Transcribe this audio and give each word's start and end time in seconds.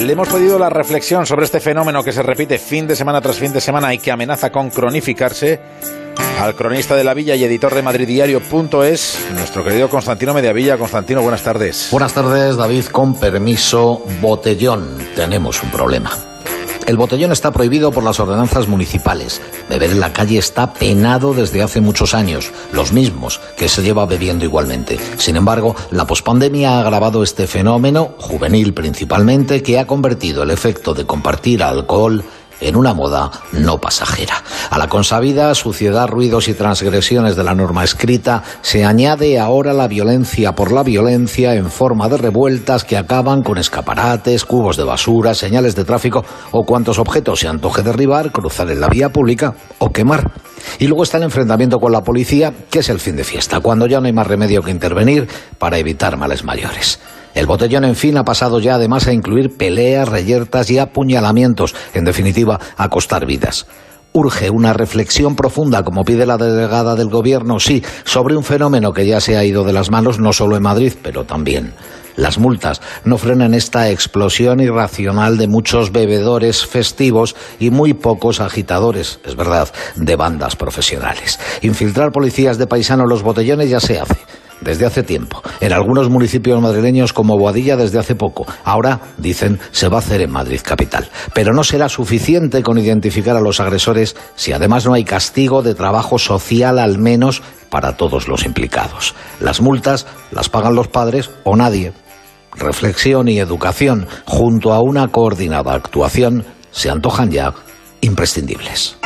Le 0.00 0.14
hemos 0.14 0.28
pedido 0.28 0.58
la 0.58 0.70
reflexión 0.70 1.26
sobre 1.26 1.44
este 1.44 1.60
fenómeno 1.60 2.02
que 2.02 2.10
se 2.10 2.22
repite 2.22 2.58
fin 2.58 2.86
de 2.86 2.96
semana 2.96 3.20
tras 3.20 3.36
fin 3.36 3.52
de 3.52 3.60
semana 3.60 3.92
y 3.92 3.98
que 3.98 4.10
amenaza 4.10 4.50
con 4.50 4.70
cronificarse 4.70 5.60
al 6.40 6.54
cronista 6.54 6.96
de 6.96 7.04
la 7.04 7.12
Villa 7.12 7.34
y 7.34 7.44
editor 7.44 7.74
de 7.74 7.82
madriddiario.es, 7.82 9.26
nuestro 9.34 9.62
querido 9.62 9.90
Constantino 9.90 10.32
Mediavilla. 10.32 10.78
Constantino, 10.78 11.20
buenas 11.20 11.42
tardes. 11.42 11.88
Buenas 11.90 12.14
tardes, 12.14 12.56
David. 12.56 12.86
Con 12.86 13.14
permiso, 13.20 14.02
botellón. 14.22 14.96
Tenemos 15.14 15.62
un 15.62 15.70
problema. 15.70 16.29
El 16.86 16.96
botellón 16.96 17.30
está 17.32 17.52
prohibido 17.52 17.92
por 17.92 18.02
las 18.02 18.18
ordenanzas 18.18 18.66
municipales. 18.66 19.40
Beber 19.68 19.90
en 19.90 20.00
la 20.00 20.12
calle 20.12 20.38
está 20.38 20.72
penado 20.72 21.34
desde 21.34 21.62
hace 21.62 21.80
muchos 21.80 22.14
años, 22.14 22.50
los 22.72 22.92
mismos 22.92 23.40
que 23.56 23.68
se 23.68 23.82
lleva 23.82 24.06
bebiendo 24.06 24.44
igualmente. 24.44 24.98
Sin 25.18 25.36
embargo, 25.36 25.76
la 25.90 26.06
pospandemia 26.06 26.76
ha 26.76 26.80
agravado 26.80 27.22
este 27.22 27.46
fenómeno, 27.46 28.14
juvenil 28.18 28.74
principalmente, 28.74 29.62
que 29.62 29.78
ha 29.78 29.86
convertido 29.86 30.42
el 30.42 30.50
efecto 30.50 30.94
de 30.94 31.06
compartir 31.06 31.62
alcohol 31.62 32.24
en 32.60 32.76
una 32.76 32.94
moda 32.94 33.30
no 33.52 33.78
pasajera. 33.78 34.42
A 34.70 34.78
la 34.78 34.88
consabida 34.88 35.54
suciedad, 35.54 36.08
ruidos 36.08 36.48
y 36.48 36.54
transgresiones 36.54 37.36
de 37.36 37.44
la 37.44 37.54
norma 37.54 37.84
escrita 37.84 38.42
se 38.62 38.84
añade 38.84 39.38
ahora 39.38 39.72
la 39.72 39.88
violencia 39.88 40.54
por 40.54 40.72
la 40.72 40.82
violencia 40.82 41.54
en 41.54 41.70
forma 41.70 42.08
de 42.08 42.18
revueltas 42.18 42.84
que 42.84 42.96
acaban 42.96 43.42
con 43.42 43.58
escaparates, 43.58 44.44
cubos 44.44 44.76
de 44.76 44.84
basura, 44.84 45.34
señales 45.34 45.74
de 45.74 45.84
tráfico 45.84 46.24
o 46.50 46.64
cuantos 46.64 46.98
objetos 46.98 47.40
se 47.40 47.48
antoje 47.48 47.82
derribar, 47.82 48.32
cruzar 48.32 48.70
en 48.70 48.80
la 48.80 48.88
vía 48.88 49.10
pública 49.10 49.54
o 49.78 49.90
quemar. 49.90 50.30
Y 50.78 50.86
luego 50.86 51.02
está 51.02 51.16
el 51.16 51.24
enfrentamiento 51.24 51.78
con 51.78 51.92
la 51.92 52.02
policía, 52.02 52.52
que 52.70 52.80
es 52.80 52.88
el 52.88 53.00
fin 53.00 53.16
de 53.16 53.24
fiesta, 53.24 53.60
cuando 53.60 53.86
ya 53.86 54.00
no 54.00 54.06
hay 54.06 54.12
más 54.12 54.26
remedio 54.26 54.62
que 54.62 54.70
intervenir 54.70 55.28
para 55.58 55.78
evitar 55.78 56.16
males 56.16 56.44
mayores. 56.44 57.00
El 57.34 57.46
botellón, 57.46 57.84
en 57.84 57.94
fin, 57.94 58.16
ha 58.16 58.24
pasado 58.24 58.58
ya 58.58 58.74
además 58.74 59.06
a 59.06 59.12
incluir 59.12 59.56
peleas, 59.56 60.08
reyertas 60.08 60.70
y 60.70 60.78
apuñalamientos, 60.78 61.74
en 61.94 62.04
definitiva, 62.04 62.58
a 62.76 62.88
costar 62.88 63.26
vidas. 63.26 63.66
Urge 64.12 64.50
una 64.50 64.72
reflexión 64.72 65.36
profunda, 65.36 65.84
como 65.84 66.04
pide 66.04 66.26
la 66.26 66.36
delegada 66.36 66.96
del 66.96 67.08
Gobierno, 67.08 67.60
sí, 67.60 67.84
sobre 68.04 68.36
un 68.36 68.42
fenómeno 68.42 68.92
que 68.92 69.06
ya 69.06 69.20
se 69.20 69.36
ha 69.36 69.44
ido 69.44 69.62
de 69.62 69.72
las 69.72 69.90
manos 69.90 70.18
no 70.18 70.32
solo 70.32 70.56
en 70.56 70.64
Madrid, 70.64 70.94
pero 71.00 71.24
también. 71.24 71.74
Las 72.16 72.38
multas 72.38 72.82
no 73.04 73.18
frenan 73.18 73.54
esta 73.54 73.88
explosión 73.88 74.58
irracional 74.58 75.38
de 75.38 75.46
muchos 75.46 75.92
bebedores 75.92 76.66
festivos 76.66 77.36
y 77.60 77.70
muy 77.70 77.94
pocos 77.94 78.40
agitadores, 78.40 79.20
es 79.24 79.36
verdad, 79.36 79.68
de 79.94 80.16
bandas 80.16 80.56
profesionales. 80.56 81.38
Infiltrar 81.62 82.10
policías 82.10 82.58
de 82.58 82.66
paisano 82.66 83.04
en 83.04 83.10
los 83.10 83.22
botellones 83.22 83.70
ya 83.70 83.78
se 83.78 84.00
hace 84.00 84.18
desde 84.60 84.86
hace 84.86 85.02
tiempo. 85.02 85.42
En 85.60 85.72
algunos 85.72 86.08
municipios 86.08 86.60
madrileños 86.60 87.12
como 87.12 87.38
Boadilla 87.38 87.76
desde 87.76 87.98
hace 87.98 88.14
poco. 88.14 88.46
Ahora, 88.64 89.00
dicen, 89.18 89.58
se 89.70 89.88
va 89.88 89.96
a 89.96 90.00
hacer 90.00 90.20
en 90.20 90.30
Madrid 90.30 90.60
capital. 90.62 91.08
Pero 91.34 91.52
no 91.52 91.64
será 91.64 91.88
suficiente 91.88 92.62
con 92.62 92.78
identificar 92.78 93.36
a 93.36 93.40
los 93.40 93.60
agresores 93.60 94.16
si 94.34 94.52
además 94.52 94.86
no 94.86 94.94
hay 94.94 95.04
castigo 95.04 95.62
de 95.62 95.74
trabajo 95.74 96.18
social 96.18 96.78
al 96.78 96.98
menos 96.98 97.42
para 97.70 97.96
todos 97.96 98.28
los 98.28 98.44
implicados. 98.44 99.14
Las 99.40 99.60
multas 99.60 100.06
las 100.30 100.48
pagan 100.48 100.74
los 100.74 100.88
padres 100.88 101.30
o 101.44 101.56
nadie. 101.56 101.92
Reflexión 102.56 103.28
y 103.28 103.38
educación 103.38 104.08
junto 104.26 104.72
a 104.72 104.80
una 104.80 105.08
coordinada 105.08 105.72
actuación 105.72 106.44
se 106.72 106.90
antojan 106.90 107.30
ya 107.30 107.54
imprescindibles. 108.00 108.96